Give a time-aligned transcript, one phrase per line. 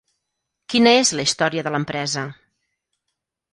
[0.73, 2.25] Quina és la història de l’empresa?